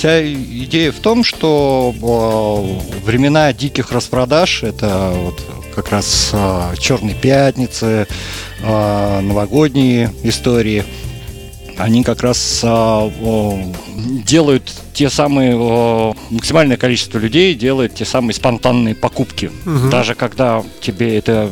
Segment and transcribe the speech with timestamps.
[0.00, 5.42] вся идея в том, что э, времена диких распродаж это вот
[5.74, 8.06] как раз э, Черной пятницы,
[8.62, 10.86] э, новогодние истории,
[11.82, 12.64] они как раз
[14.24, 15.56] делают те самые
[16.30, 19.50] максимальное количество людей делает те самые спонтанные покупки.
[19.64, 19.88] Угу.
[19.88, 21.48] Даже когда тебе это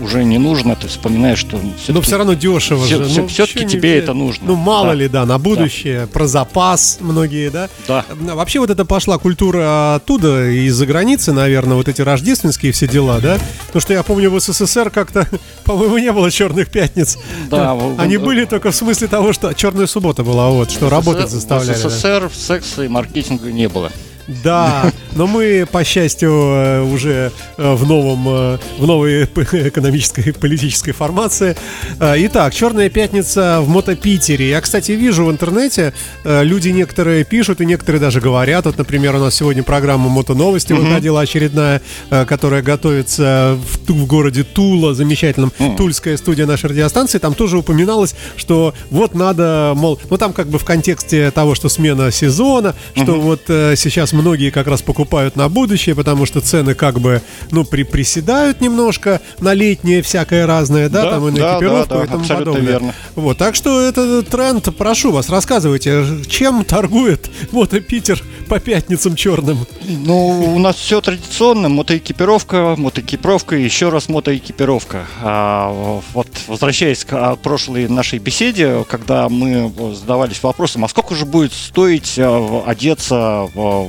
[0.00, 3.04] уже не нужно, ты вспоминаешь, что Но все равно дешево все, же.
[3.08, 4.46] Все, ну, все-таки тебе это нужно.
[4.46, 4.94] Ну, мало да.
[4.94, 6.06] ли, да, на будущее, да.
[6.06, 7.68] про запас многие, да?
[7.88, 8.04] Да.
[8.20, 13.38] Вообще вот это пошла культура оттуда, из-за границы, наверное, вот эти рождественские все дела, да?
[13.66, 15.26] Потому что я помню, в СССР как-то,
[15.64, 17.18] по-моему, не было черных пятниц.
[17.50, 17.76] Да.
[17.98, 21.72] Они были только в смысле того, что черная суббота была, вот, что работать заставляли.
[21.72, 23.90] В СССР секса и маркетинга не было.
[24.26, 30.32] Да, но мы, по счастью, э, уже э, в новом, э, в новой экономической и
[30.32, 31.56] политической формации.
[32.00, 34.50] Итак, Черная пятница в Мотопитере.
[34.50, 35.92] Я, кстати, вижу в интернете,
[36.24, 38.66] люди некоторые пишут и некоторые даже говорят.
[38.66, 40.80] Вот, например, у нас сегодня программа Мотоновости mm-hmm.
[40.80, 45.76] выходила очередная, которая готовится в, в городе Тула, замечательном, mm-hmm.
[45.76, 47.18] Тульская студия нашей радиостанции.
[47.18, 51.68] Там тоже упоминалось, что вот надо, мол, ну там как бы в контексте того, что
[51.68, 53.02] смена сезона, mm-hmm.
[53.02, 57.64] что вот сейчас многие как раз покупают на будущее, потому что цены как бы, ну,
[57.64, 61.98] при, приседают немножко на летнее всякое разное, да, да там и на да, экипировку да,
[61.98, 62.62] да, и тому подобное.
[62.62, 62.94] Верно.
[63.14, 68.22] Вот, так что это тренд, прошу вас, рассказывайте, чем торгует Мото Питер
[68.52, 69.66] по пятницам черным?
[69.82, 75.06] Ну, у нас все традиционно, мотоэкипировка, мотоэкипировка и еще раз мотоэкипировка.
[75.22, 81.24] А, вот возвращаясь к а, прошлой нашей беседе, когда мы задавались вопросом, а сколько же
[81.24, 83.88] будет стоить а, одеться в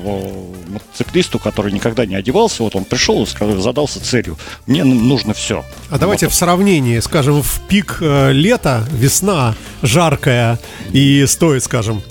[0.70, 4.38] мотоциклисту, который никогда не одевался, вот он пришел и задался целью.
[4.66, 5.66] Мне нужно все.
[5.90, 6.32] А давайте вот.
[6.32, 10.58] в сравнении, скажем, в пик э, лета, весна, жаркая,
[10.94, 12.02] и стоит, скажем,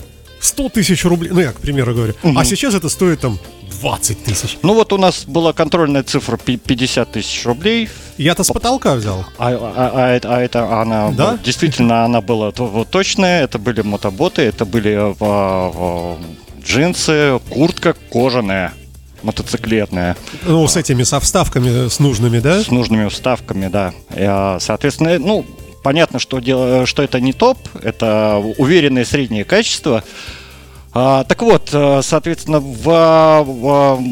[0.43, 2.39] 100 тысяч рублей, ну я, к примеру, говорю, угу.
[2.39, 3.39] а сейчас это стоит там
[3.81, 4.59] 20 тысяч.
[4.63, 7.89] Ну вот у нас была контрольная цифра 50 тысяч рублей.
[8.19, 9.25] Я-то с потолка взял.
[9.39, 11.39] А, а, а, это, а это она да?
[11.43, 13.45] действительно она была точная.
[13.45, 16.19] Это были мотоботы, это были а,
[16.63, 18.73] джинсы, куртка кожаная
[19.23, 20.17] мотоциклетная.
[20.45, 22.61] Ну, с этими, со вставками, с нужными, да?
[22.61, 23.95] С нужными вставками, да.
[24.17, 25.47] И, соответственно, ну,
[25.83, 30.03] понятно, что, дело, что это не топ, это уверенное среднее качество.
[30.95, 34.03] А, так вот, э, соответственно, в, в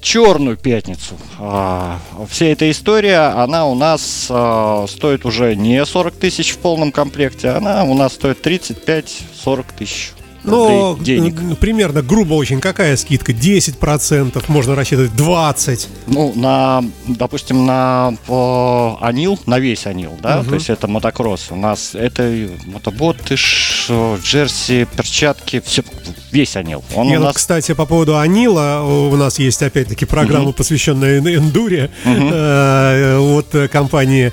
[0.00, 6.52] черную пятницу а, вся эта история, она у нас а, стоит уже не 40 тысяч
[6.52, 10.12] в полном комплекте, она у нас стоит 35-40 тысяч.
[10.44, 11.58] Но денег.
[11.58, 13.32] примерно, грубо очень, какая скидка?
[13.32, 15.88] 10%, можно рассчитывать 20%.
[16.06, 20.50] Ну, на, допустим, на по, Анил, на весь Анил, да, угу.
[20.50, 21.48] то есть это мотокросс.
[21.50, 25.82] У нас это мотоботы, джерси, перчатки, все,
[26.30, 26.82] весь Анил.
[26.94, 27.36] Он И у нас...
[27.36, 30.54] кстати, по поводу Анила, у нас есть опять-таки программа, угу.
[30.54, 32.28] посвященная эндуре угу.
[32.32, 34.32] э, от компании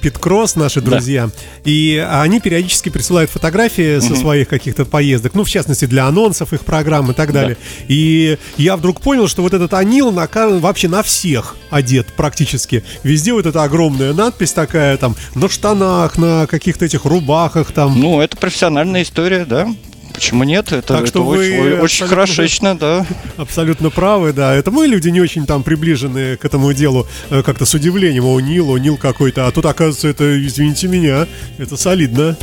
[0.00, 1.26] Питкросс, наши друзья.
[1.26, 1.32] Да.
[1.64, 5.34] И они периодически присылают фотографии со своих каких-то поездок.
[5.34, 7.54] Ну, в частности, для анонсов их программ и так далее.
[7.54, 7.84] Да.
[7.88, 10.28] И я вдруг понял, что вот этот Анил на,
[10.60, 12.84] вообще на всех одет практически.
[13.02, 17.98] Везде вот эта огромная надпись такая там на штанах, на каких-то этих рубахах там.
[17.98, 19.68] Ну, это профессиональная история, да.
[20.16, 20.72] Почему нет?
[20.72, 23.06] Это, так что это вы очень, очень хорошечно, да.
[23.36, 24.54] Абсолютно правы, да.
[24.54, 28.24] Это мы люди не очень там приближены к этому делу э, как-то с удивлением.
[28.24, 29.46] О, Нил, о, Нил какой-то.
[29.46, 31.26] А тут, оказывается, это, извините меня,
[31.58, 32.34] это солидно.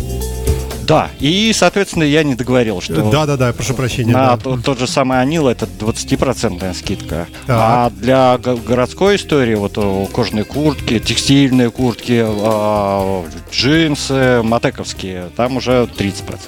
[0.85, 3.09] Да, и, соответственно, я не договорил, что...
[3.09, 4.13] Да, да, да, прошу прощения.
[4.13, 4.37] На да.
[4.37, 7.27] тот, тот же самый Анил это 20% скидка.
[7.47, 7.57] Так.
[7.59, 9.77] А для городской истории, вот
[10.13, 16.39] кожаные куртки, текстильные куртки, а, джинсы, матековские, там уже 30%.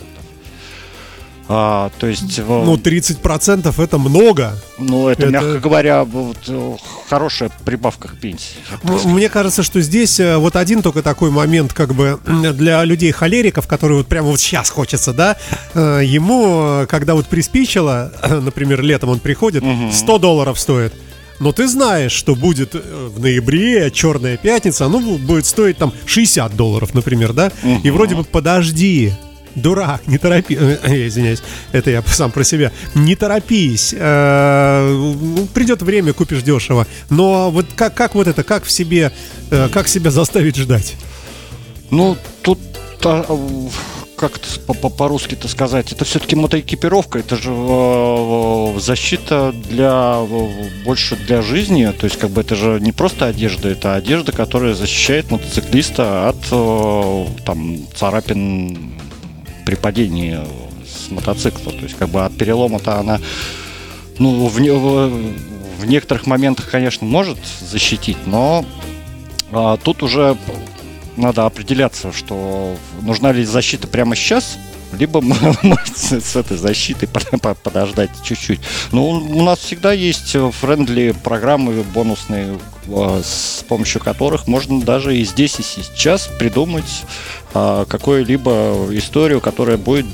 [1.47, 2.39] А, то есть...
[2.39, 4.57] Ну, 30% это много.
[4.79, 6.37] Ну, это, это, мягко говоря, вот,
[7.07, 8.57] хорошая прибавка к пенсии.
[9.05, 13.67] Мне кажется, что здесь э, вот один только такой момент, как бы, для людей холериков,
[13.67, 15.37] которые вот прямо вот сейчас хочется, да,
[15.75, 18.11] э, ему, когда вот приспичило,
[18.41, 19.63] например, летом он приходит,
[19.93, 20.93] 100 долларов стоит.
[21.39, 26.55] Но ты знаешь, что будет э, в ноябре Черная пятница, оно будет стоить там 60
[26.55, 27.51] долларов, например, да?
[27.83, 29.13] И вроде бы подожди,
[29.55, 31.41] дурак, не торопись, э, э, извиняюсь,
[31.71, 37.65] это я сам про себя, не торопись, э, ну, придет время, купишь дешево, но вот
[37.75, 39.11] как, как вот это, как в себе,
[39.49, 40.95] как себя заставить ждать?
[41.91, 42.59] Ну, тут
[44.17, 44.39] как
[44.97, 50.21] по-русски-то сказать, это все-таки мотоэкипировка, это же защита для
[50.85, 54.73] больше для жизни, то есть как бы это же не просто одежда, это одежда, которая
[54.73, 56.39] защищает мотоциклиста от
[57.45, 58.95] там царапин
[59.65, 60.39] при падении
[60.85, 61.71] с мотоцикла.
[61.71, 63.19] То есть как бы от перелома-то она
[64.19, 65.33] ну, в, в,
[65.79, 68.65] в некоторых моментах, конечно, может защитить, но
[69.51, 70.37] а, тут уже
[71.17, 74.57] надо определяться, что нужна ли защита прямо сейчас,
[74.93, 75.21] либо
[75.95, 77.07] с этой защитой
[77.63, 78.59] подождать чуть-чуть.
[78.91, 82.59] Но у нас всегда есть френдли программы бонусные,
[82.89, 87.03] а, с помощью которых можно даже и здесь, и сейчас придумать
[87.53, 90.05] а, какую-либо историю, которая будет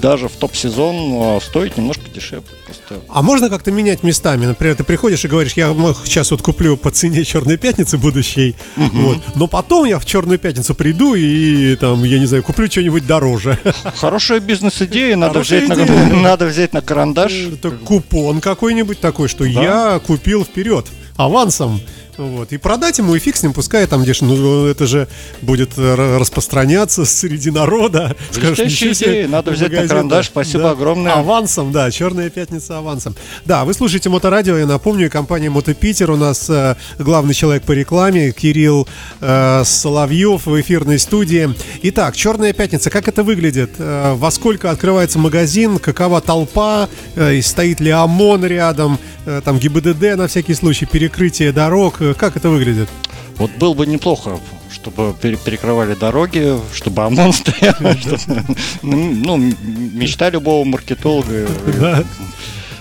[0.00, 2.44] даже в топ-сезон а, стоить немножко дешевле.
[2.66, 3.00] Просто...
[3.08, 4.46] А можно как-то менять местами?
[4.46, 5.74] Например, ты приходишь и говоришь, я
[6.04, 8.90] сейчас вот куплю по цене Черной пятницы будущей, угу.
[8.92, 13.06] вот, но потом я в Черную пятницу приду и там, я не знаю, куплю что-нибудь
[13.06, 13.58] дороже.
[13.96, 15.76] Хорошая бизнес-идея, надо, взять На,
[16.22, 17.32] надо взять на карандаш.
[17.32, 19.50] Это купон какой-нибудь такой, что да?
[19.50, 20.86] я купил вперед
[21.16, 21.80] авансом.
[22.16, 22.52] Вот.
[22.52, 25.08] И продать ему, и фиг с ним, пускай там где ну, это же
[25.42, 28.16] будет распространяться среди народа.
[28.30, 30.70] Скажешь, идея, надо взять магазин, на карандаш, спасибо да.
[30.70, 31.12] огромное.
[31.12, 33.16] Авансом, да, черная пятница авансом.
[33.44, 38.32] Да, вы слушаете Моторадио, я напомню, компания Мотопитер, у нас э, главный человек по рекламе,
[38.32, 38.86] Кирилл
[39.20, 41.54] э, Соловьев в эфирной студии.
[41.82, 43.72] Итак, черная пятница, как это выглядит?
[43.78, 49.13] Э, во сколько открывается магазин, какова толпа, э, стоит ли ОМОН рядом, э,
[49.44, 52.88] там ГИБДД на всякий случай, перекрытие дорог, как это выглядит?
[53.36, 54.38] Вот было бы неплохо,
[54.72, 57.74] чтобы перекрывали дороги, чтобы ОМОН стоял.
[58.82, 61.48] Ну, мечта любого маркетолога.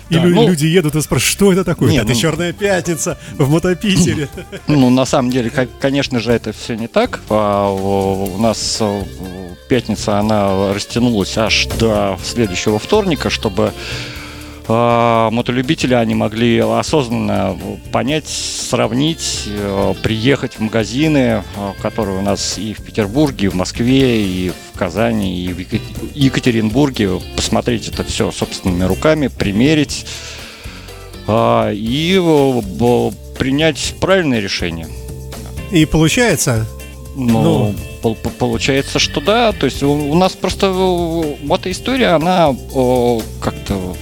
[0.09, 1.89] И да, ну, люди едут и спрашивают, что это такое?
[1.91, 4.27] Нет, это ну, Черная пятница в Мотопитере.
[4.67, 7.21] Ну, на самом деле, конечно же, это все не так.
[7.29, 9.03] А, у нас э,
[9.69, 13.73] пятница, она растянулась аж до следующего вторника, чтобы
[14.67, 17.57] мотолюбители, они могли осознанно
[17.91, 23.55] понять, сравнить, э, приехать в магазины, э, которые у нас и в Петербурге, и в
[23.55, 25.59] Москве, и в Казани, и в
[26.15, 30.05] Екатеринбурге, посмотреть это все собственными руками, примерить
[31.27, 34.87] а, и э, принять правильное решение.
[35.71, 36.65] И получается?
[37.15, 38.15] Ну, ну.
[38.39, 39.51] получается, что да.
[39.51, 42.55] То есть у нас просто вот эта история, она
[43.39, 43.95] как-то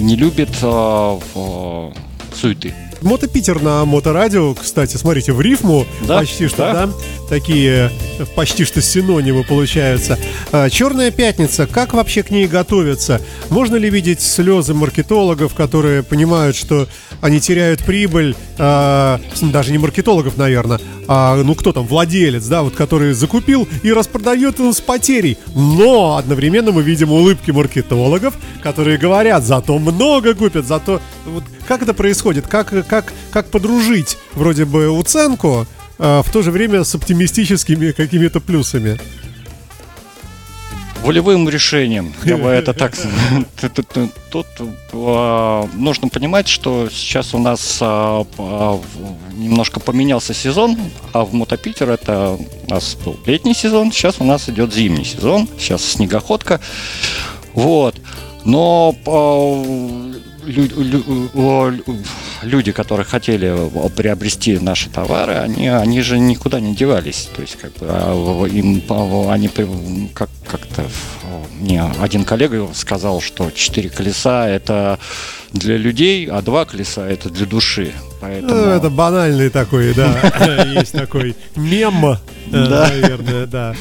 [0.00, 1.90] не любит э, э,
[2.34, 2.74] суеты.
[3.02, 6.86] Мото Питер на Моторадио, кстати, смотрите, в рифму да, почти что, да.
[6.86, 6.92] да,
[7.30, 7.90] такие
[8.34, 10.18] почти что синонимы получаются.
[10.52, 13.22] А, Черная пятница, как вообще к ней готовиться?
[13.48, 16.88] Можно ли видеть слезы маркетологов, которые понимают, что
[17.22, 22.74] они теряют прибыль, а, даже не маркетологов, наверное, а ну кто там, владелец, да, вот
[22.74, 25.38] который закупил и распродает его с потерей.
[25.54, 31.94] Но одновременно мы видим улыбки маркетологов, которые говорят, зато много купят, зато вот как это
[31.94, 35.66] происходит, как как, как подружить вроде бы уценку,
[36.02, 38.98] а в то же время с оптимистическими какими-то плюсами.
[41.02, 42.94] Волевым решением, я бы это так...
[44.30, 44.46] Тут
[44.92, 48.24] а, нужно понимать, что сейчас у нас а,
[49.34, 50.78] немножко поменялся сезон,
[51.12, 55.48] а в Мотопитер это у нас был летний сезон, сейчас у нас идет зимний сезон,
[55.58, 56.60] сейчас снегоходка.
[57.54, 58.00] Вот.
[58.44, 58.94] Но
[62.42, 63.54] люди, которые хотели
[63.96, 67.28] приобрести наши товары, они, они же никуда не девались.
[67.34, 68.82] То есть, как бы, а, им,
[69.30, 69.50] они
[70.14, 70.84] как, как-то
[71.60, 74.98] мне один коллега сказал, что четыре колеса это
[75.52, 77.92] для людей, а два колеса это для души.
[78.20, 78.54] Поэтому...
[78.54, 82.16] Ну, это банальный такой, да, есть такой мем, э,
[82.50, 83.74] наверное, да.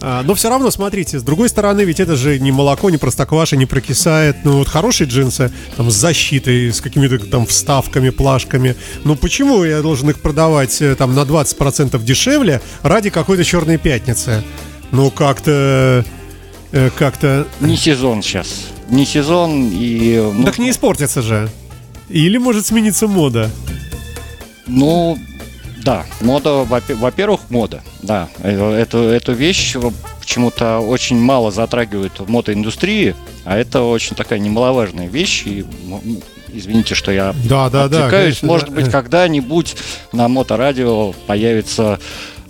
[0.00, 3.56] А, но все равно, смотрите, с другой стороны, ведь это же не молоко, не простокваша,
[3.56, 4.36] не прокисает.
[4.44, 8.76] Ну, вот хорошие джинсы, там, с защитой, с какими-то там вставками, плашками.
[9.04, 14.42] Ну, почему я должен их продавать э, там на 20% дешевле ради какой-то черной пятницы?
[14.90, 16.04] Ну, как-то...
[16.72, 17.46] Э, как-то...
[17.60, 18.68] Не сезон сейчас.
[18.88, 20.16] Не сезон и...
[20.34, 20.44] Ну...
[20.44, 21.48] Так не испортится же.
[22.08, 23.50] Или может смениться мода?
[24.66, 25.18] Ну,
[25.88, 28.28] да, мода, во-первых, мода, да.
[28.40, 29.74] Э, эту, эту вещь
[30.20, 33.14] почему-то очень мало затрагивают в мотоиндустрии,
[33.44, 35.64] а это очень такая немаловажная вещь, и
[36.48, 38.74] извините, что я да, да, да, конечно, Может да.
[38.74, 39.76] быть, когда-нибудь
[40.12, 41.98] на моторадио появится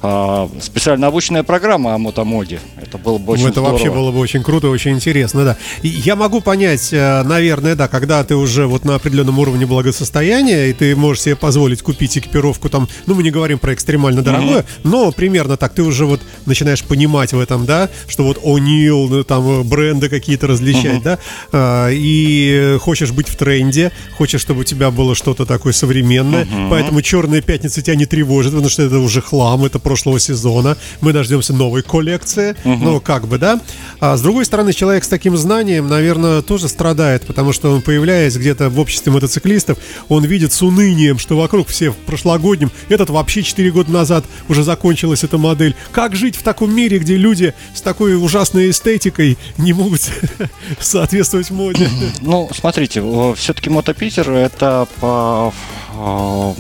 [0.01, 2.61] а, специально обученная программа о мотомоде.
[2.81, 3.73] Это было бы очень ну, Это здорово.
[3.73, 5.57] вообще было бы очень круто, очень интересно, да.
[5.83, 10.71] И я могу понять, э, наверное, да, когда ты уже вот на определенном уровне благосостояния,
[10.71, 14.61] и ты можешь себе позволить купить экипировку там, ну, мы не говорим про экстремально дорогое,
[14.61, 14.81] mm-hmm.
[14.85, 19.25] но примерно так, ты уже вот начинаешь понимать в этом, да, что вот O'Neill, ну,
[19.25, 21.03] там, бренды какие-то различать, mm-hmm.
[21.03, 21.19] да,
[21.51, 26.71] а, и хочешь быть в тренде, хочешь, чтобы у тебя было что-то такое современное, mm-hmm.
[26.71, 30.77] поэтому «Черная пятница» тебя не тревожит, потому что это уже хлам, это прошлого сезона.
[31.01, 32.55] Мы дождемся новой коллекции.
[32.63, 32.85] Угу.
[32.85, 33.59] Ну, как бы, да.
[34.01, 38.37] А с другой стороны, человек с таким знанием, наверное, тоже страдает, потому что он, появляясь
[38.37, 39.79] где-то в обществе мотоциклистов,
[40.11, 44.63] он видит с унынием, что вокруг все в прошлогоднем, этот вообще 4 года назад уже
[44.63, 45.75] закончилась эта модель.
[45.91, 50.03] Как жить в таком мире, где люди с такой ужасной эстетикой не могут
[50.81, 51.89] соответствовать моде?
[52.21, 53.03] Ну, смотрите,
[53.37, 55.55] все-таки Мотопитер это по,
[55.95, 56.55] э,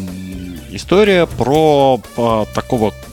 [0.70, 3.08] история про по, такого э,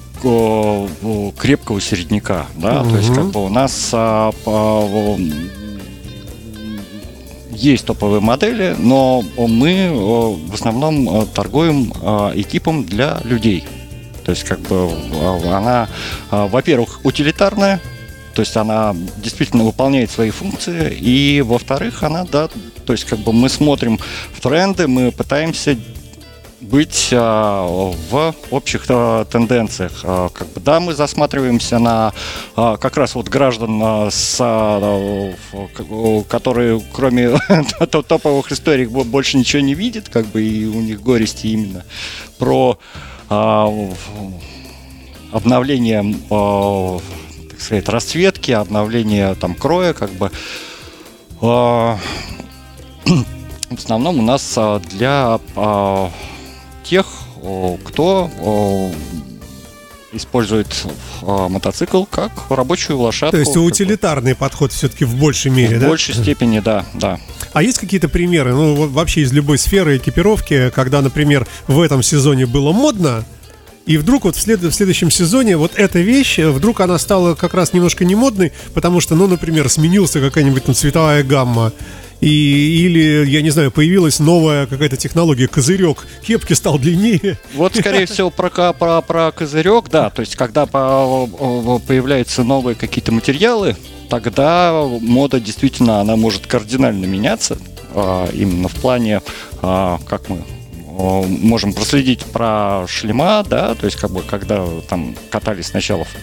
[1.37, 2.91] крепкого середняка, да, угу.
[2.91, 5.17] то есть как бы у нас а, по,
[7.51, 9.91] есть топовые модели, но мы
[10.47, 11.91] в основном торгуем
[12.35, 13.63] экипом для людей.
[14.25, 14.91] То есть, как бы
[15.45, 15.87] она,
[16.31, 17.79] во-первых, утилитарная,
[18.33, 22.49] то есть она действительно выполняет свои функции, и во-вторых, она, да,
[22.85, 23.99] то есть как бы мы смотрим
[24.33, 25.77] в тренды, мы пытаемся
[26.61, 30.01] быть а, в общих тенденциях.
[30.03, 32.13] А, как бы, да, мы засматриваемся на
[32.55, 34.37] а, как раз вот граждан, с,
[36.29, 37.37] которые кроме
[37.89, 41.83] топовых историй больше ничего не видят, как бы и у них горести именно
[42.37, 42.79] про
[45.31, 46.99] обновление а,
[47.59, 50.31] сказать, расцветки, обновление там кроя, как бы.
[51.41, 51.99] В
[53.77, 54.57] основном у нас
[54.91, 55.39] для
[56.85, 57.05] тех,
[57.83, 58.29] кто
[60.13, 60.67] использует
[61.21, 63.35] мотоцикл как рабочую лошадку.
[63.35, 64.37] То есть утилитарный бы.
[64.37, 65.85] подход все-таки в большей мере, в да?
[65.87, 67.19] В большей степени, да, да.
[67.51, 72.45] А есть какие-то примеры, ну, вообще из любой сферы экипировки, когда, например, в этом сезоне
[72.45, 73.25] было модно,
[73.85, 74.61] и вдруг вот в, след...
[74.61, 78.51] в следующем сезоне вот эта вещь, э, вдруг она стала как раз немножко не модной,
[78.73, 81.71] потому что, ну, например, сменился какая-нибудь там цветовая гамма.
[82.25, 87.37] И, или, я не знаю, появилась новая какая-то технология, козырек кепки стал длиннее.
[87.53, 90.09] Вот, скорее всего, про, про, про козырек, да.
[90.09, 93.77] То есть, когда появляются новые какие-то материалы,
[94.09, 97.59] тогда мода действительно, она может кардинально меняться.
[97.93, 99.21] А, именно в плане,
[99.61, 100.43] а, как мы
[100.97, 106.15] можем проследить про шлема, да, то есть как бы когда там катались сначала в,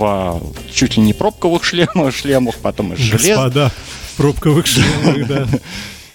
[0.00, 3.28] в чуть ли не пробковых шлемах, шлемах потом из железа.
[3.28, 3.72] Господа,
[4.16, 5.46] пробковых шлемах, да.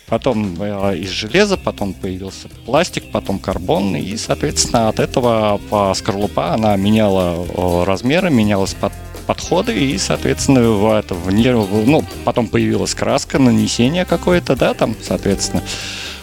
[0.08, 6.54] Потом э, из железа, потом появился пластик, потом карбон, и, соответственно, от этого по скорлупа
[6.54, 8.94] она меняла э, размеры, менялась под
[9.26, 15.64] подходы, и, соответственно, в это, в, ну, потом появилась краска, нанесение какое-то, да, там, соответственно.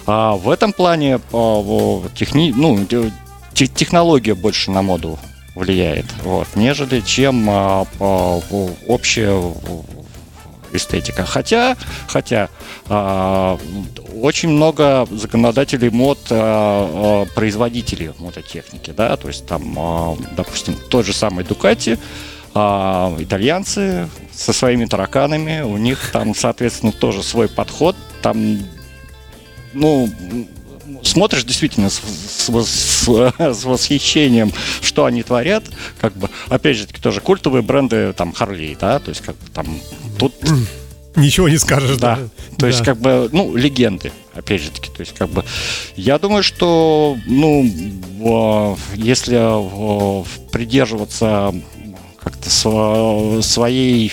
[0.07, 2.53] А в этом плане а, техни...
[2.55, 2.87] ну,
[3.53, 5.19] технология больше на моду
[5.55, 7.87] влияет, вот, нежели чем а,
[8.89, 9.55] общая
[10.73, 11.25] эстетика.
[11.25, 11.77] Хотя,
[12.09, 12.49] хотя
[12.89, 13.59] а,
[14.21, 21.07] очень много законодателей мод а, а, производителей мототехники, да, то есть там, а, допустим, тот
[21.07, 21.99] же самый Дукати,
[22.55, 28.59] а, итальянцы со своими тараканами, у них там, соответственно, тоже свой подход, там
[29.75, 30.09] ну,
[31.03, 33.05] смотришь действительно с, с, с,
[33.39, 35.65] с восхищением, что они творят,
[36.01, 39.51] как бы, опять же таки, тоже культовые бренды, там, Харлей, да, то есть, как бы,
[39.53, 39.67] там,
[40.19, 40.35] тут...
[41.17, 42.17] Ничего не скажешь, да.
[42.17, 42.23] да.
[42.23, 42.67] То да.
[42.69, 45.45] есть, как бы, ну, легенды, опять же таки, то есть, как бы,
[45.95, 49.37] я думаю, что, ну, если
[50.51, 51.55] придерживаться
[52.19, 54.13] как-то своей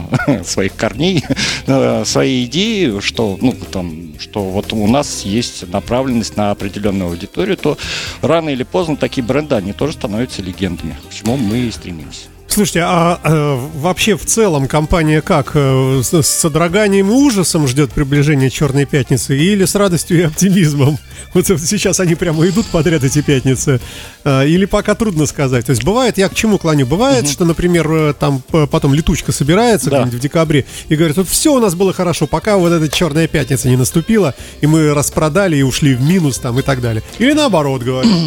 [0.44, 1.24] своих корней,
[1.66, 7.56] э, своей идеи, что, ну, там, что вот у нас есть направленность на определенную аудиторию,
[7.56, 7.78] то
[8.20, 12.31] рано или поздно такие бренды, они тоже становятся легендами, к чему мы и стремимся.
[12.52, 15.52] Слушайте, а э, вообще в целом компания как?
[15.54, 20.98] Э, с, с содроганием и ужасом ждет приближения Черной Пятницы или с радостью и оптимизмом?
[21.32, 23.80] Вот сейчас они прямо идут подряд эти пятницы.
[24.24, 25.64] Э, или пока трудно сказать.
[25.64, 26.84] То есть бывает, я к чему клоню?
[26.84, 27.32] Бывает, угу.
[27.32, 30.02] что, например, там потом летучка собирается да.
[30.02, 33.70] в декабре и говорит, вот все у нас было хорошо, пока вот эта Черная Пятница
[33.70, 37.02] не наступила, и мы распродали и ушли в минус там и так далее.
[37.18, 38.10] Или наоборот, говорю.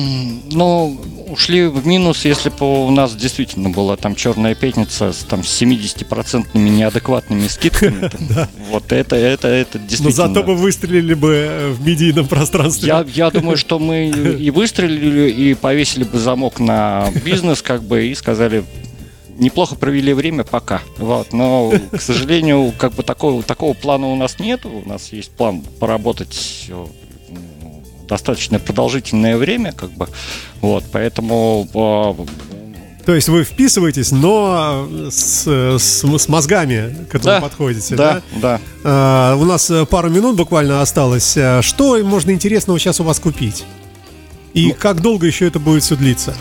[0.56, 1.02] Ну,
[1.36, 6.70] ушли в минус, если бы у нас действительно была там черная пятница с там 70-процентными
[6.70, 8.10] неадекватными скидками.
[8.70, 10.28] Вот это, это, это действительно...
[10.28, 12.88] Но зато бы выстрелили бы э, в медийном пространстве.
[12.88, 18.08] Я, я думаю, что мы и выстрелили, и повесили бы замок на бизнес, как бы,
[18.08, 18.64] и сказали,
[19.38, 20.82] неплохо провели время пока.
[20.98, 21.34] Вот.
[21.34, 24.66] Но, к сожалению, как бы такого, такого плана у нас нет.
[24.66, 26.70] У нас есть план поработать
[28.08, 30.08] достаточно продолжительное время, как бы,
[30.62, 31.68] вот, поэтому
[33.06, 35.46] то есть вы вписываетесь, но с,
[35.78, 38.22] с, с мозгами к этому да, подходите, да?
[38.34, 38.62] Да, да.
[38.84, 41.38] А, у нас э, пару минут буквально осталось.
[41.38, 43.64] А что можно интересного сейчас у вас купить?
[44.56, 46.36] И ну, как долго еще это будет все длиться?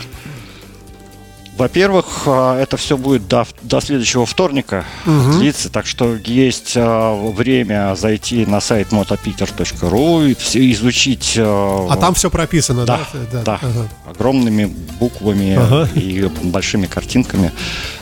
[1.57, 5.39] Во-первых, а, это все будет до, до следующего вторника угу.
[5.39, 11.35] длиться, так что есть а, время зайти на сайт motopeter.ru и все изучить.
[11.37, 12.99] А, а там все прописано, да?
[13.13, 13.43] Да, да.
[13.43, 13.59] да.
[13.61, 13.89] Ага.
[14.05, 14.65] огромными
[14.99, 15.89] буквами ага.
[15.95, 17.53] и большими картинками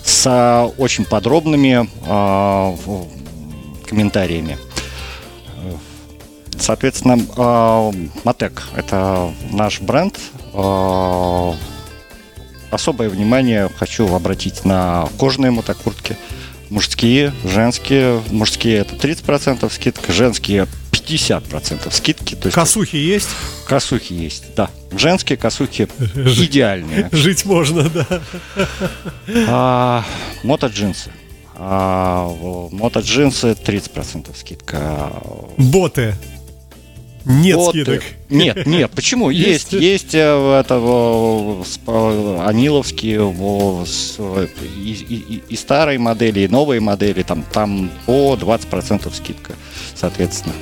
[0.04, 1.88] с очень подробными
[3.88, 4.58] комментариями.
[6.60, 7.18] Соответственно,
[8.24, 10.18] Матек– это наш бренд,
[12.74, 16.18] особое внимание хочу обратить на кожаные мотокуртки.
[16.70, 18.22] Мужские, женские.
[18.32, 22.36] Мужские это 30% скидка, женские 50% скидки.
[22.36, 23.30] То есть косухи есть?
[23.68, 24.70] Косухи есть, да.
[24.92, 27.10] Женские косухи идеальные.
[27.12, 28.22] Жить можно, да.
[29.48, 30.06] А,
[30.44, 31.12] мото-джинсы.
[31.56, 32.28] А,
[32.72, 35.12] мото-джинсы 30% скидка.
[35.58, 36.16] Боты.
[37.26, 38.04] Нет вот, скидок.
[38.30, 39.30] Нет, нет, почему?
[39.44, 40.76] Есть, есть э, это,
[42.46, 43.22] аниловские
[44.84, 49.54] и, и, и старые модели, и новые модели, там, там по 20% скидка,
[49.96, 50.54] соответственно.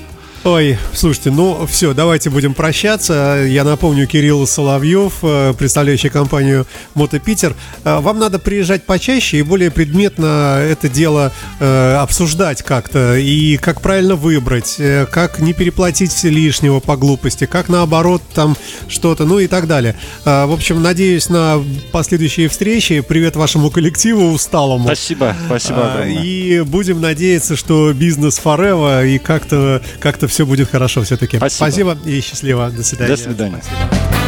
[0.43, 3.45] Ой, слушайте, ну все, давайте будем прощаться.
[3.47, 7.55] Я напомню, Кирилл Соловьев, э, представляющий компанию Мото Питер.
[7.83, 13.17] Э, вам надо приезжать почаще и более предметно это дело э, обсуждать как-то.
[13.17, 14.81] И как правильно выбрать,
[15.11, 18.57] как не переплатить все лишнего по глупости, как наоборот там
[18.87, 19.95] что-то, ну и так далее.
[20.25, 23.01] В общем, надеюсь на последующие встречи.
[23.01, 24.85] Привет вашему коллективу усталому.
[24.85, 26.23] Спасибо, спасибо огромное.
[26.23, 31.37] И будем надеяться, что бизнес forever и как-то как-то все будет хорошо все-таки.
[31.37, 31.69] Спасибо.
[31.69, 32.69] Спасибо и счастливо.
[32.71, 33.15] До свидания.
[33.15, 33.61] До свидания.
[33.61, 34.20] Спасибо.